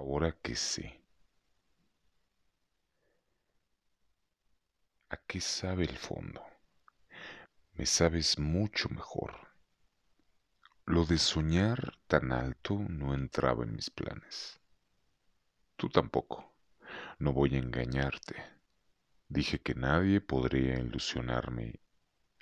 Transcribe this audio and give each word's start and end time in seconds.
ahora 0.00 0.32
que 0.32 0.56
sé. 0.56 0.98
¿A 5.10 5.16
qué 5.18 5.42
sabe 5.42 5.84
el 5.84 5.98
fondo? 5.98 6.42
Me 7.74 7.84
sabes 7.84 8.38
mucho 8.38 8.88
mejor. 8.88 9.34
Lo 10.86 11.04
de 11.04 11.18
soñar 11.18 11.98
tan 12.06 12.32
alto 12.32 12.78
no 12.78 13.12
entraba 13.12 13.64
en 13.64 13.74
mis 13.74 13.90
planes. 13.90 14.58
Tú 15.76 15.90
tampoco. 15.90 16.50
No 17.18 17.34
voy 17.34 17.56
a 17.56 17.58
engañarte. 17.58 18.36
Dije 19.28 19.60
que 19.60 19.74
nadie 19.74 20.22
podría 20.22 20.78
ilusionarme 20.78 21.78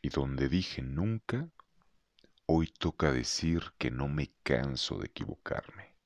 y 0.00 0.11
donde 0.11 0.48
dije 0.48 0.80
nunca, 0.80 1.50
hoy 2.46 2.68
toca 2.68 3.11
decir 3.11 3.72
que 3.79 3.90
no 3.90 4.06
me 4.06 4.32
canso 4.45 4.98
de 4.98 5.06
equivocarme. 5.06 5.97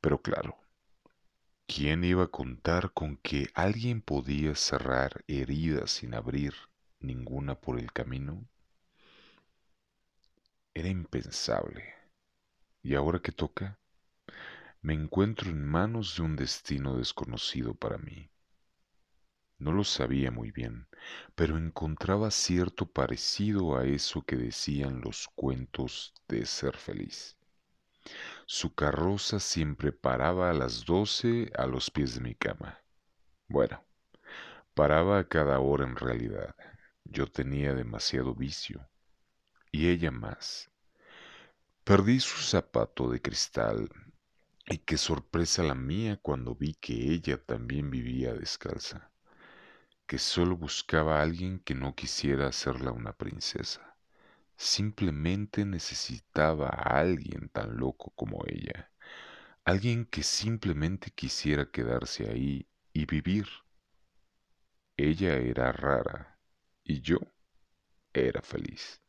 Pero 0.00 0.20
claro, 0.20 0.61
¿quién 1.66 2.04
iba 2.04 2.24
a 2.24 2.28
contar 2.28 2.92
con 2.92 3.16
que 3.16 3.48
alguien 3.54 4.00
podía 4.00 4.54
cerrar 4.54 5.24
heridas 5.26 5.90
sin 5.90 6.14
abrir 6.14 6.54
ninguna 7.00 7.54
por 7.54 7.78
el 7.78 7.92
camino? 7.92 8.46
Era 10.74 10.88
impensable. 10.88 11.94
¿Y 12.82 12.94
ahora 12.94 13.20
que 13.20 13.32
toca? 13.32 13.78
Me 14.80 14.94
encuentro 14.94 15.50
en 15.50 15.64
manos 15.64 16.16
de 16.16 16.22
un 16.22 16.36
destino 16.36 16.96
desconocido 16.96 17.74
para 17.74 17.98
mí. 17.98 18.30
No 19.58 19.72
lo 19.72 19.84
sabía 19.84 20.30
muy 20.30 20.50
bien, 20.50 20.88
pero 21.34 21.56
encontraba 21.56 22.30
cierto 22.30 22.86
parecido 22.86 23.76
a 23.76 23.86
eso 23.86 24.22
que 24.22 24.36
decían 24.36 25.00
los 25.00 25.28
cuentos 25.36 26.14
de 26.26 26.46
ser 26.46 26.76
feliz. 26.76 27.36
Su 28.46 28.74
carroza 28.74 29.40
siempre 29.40 29.92
paraba 29.92 30.50
a 30.50 30.52
las 30.52 30.84
doce 30.84 31.50
a 31.56 31.66
los 31.66 31.90
pies 31.90 32.14
de 32.14 32.20
mi 32.20 32.34
cama. 32.34 32.78
Bueno, 33.48 33.84
paraba 34.74 35.18
a 35.18 35.28
cada 35.28 35.58
hora 35.60 35.84
en 35.84 35.96
realidad. 35.96 36.54
Yo 37.04 37.26
tenía 37.26 37.74
demasiado 37.74 38.34
vicio, 38.34 38.88
y 39.70 39.88
ella 39.88 40.10
más. 40.10 40.70
Perdí 41.84 42.20
su 42.20 42.42
zapato 42.42 43.10
de 43.10 43.20
cristal, 43.20 43.88
y 44.66 44.78
qué 44.78 44.96
sorpresa 44.96 45.62
la 45.62 45.74
mía 45.74 46.18
cuando 46.22 46.54
vi 46.54 46.74
que 46.74 46.94
ella 46.94 47.42
también 47.42 47.90
vivía 47.90 48.32
descalza 48.34 49.12
que 50.12 50.18
solo 50.18 50.58
buscaba 50.58 51.18
a 51.18 51.22
alguien 51.22 51.58
que 51.60 51.74
no 51.74 51.94
quisiera 51.94 52.46
hacerla 52.46 52.92
una 52.92 53.14
princesa. 53.14 53.91
Simplemente 54.64 55.64
necesitaba 55.66 56.68
a 56.68 57.00
alguien 57.00 57.48
tan 57.48 57.76
loco 57.76 58.12
como 58.14 58.44
ella, 58.46 58.92
alguien 59.64 60.06
que 60.06 60.22
simplemente 60.22 61.10
quisiera 61.10 61.70
quedarse 61.70 62.30
ahí 62.30 62.68
y 62.92 63.06
vivir. 63.06 63.46
Ella 64.96 65.34
era 65.36 65.70
rara 65.70 66.38
y 66.82 67.02
yo 67.02 67.18
era 68.14 68.42
feliz. 68.42 69.02